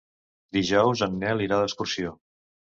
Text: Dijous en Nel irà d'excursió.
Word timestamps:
Dijous 0.57 1.05
en 1.09 1.19
Nel 1.25 1.45
irà 1.51 1.61
d'excursió. 1.63 2.19